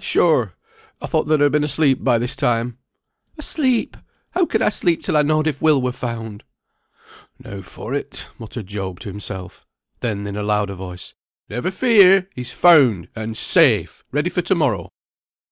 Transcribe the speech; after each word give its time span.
sure! 0.00 0.54
I 1.02 1.08
thought 1.08 1.26
thou'd 1.26 1.40
ha' 1.40 1.50
been 1.50 1.64
asleep 1.64 2.04
by 2.04 2.18
this 2.18 2.36
time." 2.36 2.78
"Asleep! 3.36 3.96
How 4.30 4.46
could 4.46 4.62
I 4.62 4.68
sleep 4.68 5.02
till 5.02 5.16
I 5.16 5.22
knowed 5.22 5.48
if 5.48 5.60
Will 5.60 5.82
were 5.82 5.90
found?" 5.90 6.44
"Now 7.40 7.62
for 7.62 7.94
it," 7.94 8.28
muttered 8.38 8.68
Job 8.68 9.00
to 9.00 9.08
himself. 9.08 9.66
Then 9.98 10.24
in 10.24 10.36
a 10.36 10.44
louder 10.44 10.74
voice, 10.76 11.14
"Never 11.48 11.72
fear! 11.72 12.28
he's 12.36 12.52
found, 12.52 13.08
and 13.16 13.36
safe, 13.36 14.04
ready 14.12 14.30
for 14.30 14.42
to 14.42 14.54
morrow." 14.54 14.92